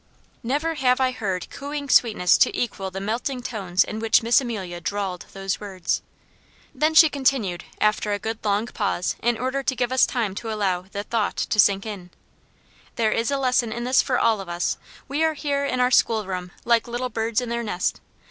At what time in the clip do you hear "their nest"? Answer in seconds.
17.49-18.01